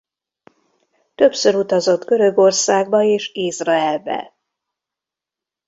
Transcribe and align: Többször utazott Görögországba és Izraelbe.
Többször 1.15 1.55
utazott 1.55 2.05
Görögországba 2.05 3.01
és 3.03 3.29
Izraelbe. 3.33 4.35